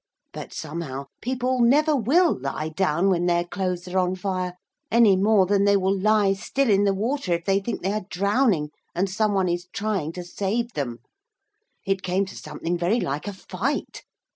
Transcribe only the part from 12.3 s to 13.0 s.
something very